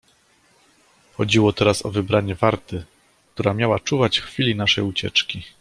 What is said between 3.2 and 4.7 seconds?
która miała czuwać w chwili